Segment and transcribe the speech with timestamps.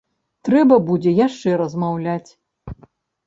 [0.47, 2.31] Трэба будзе яшчэ размаўляць.